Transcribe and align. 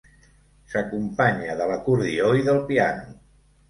S'acompanya 0.71 1.59
de 1.61 1.69
l'acordió 1.75 2.35
i 2.43 2.51
del 2.53 2.67
piano. 2.75 3.19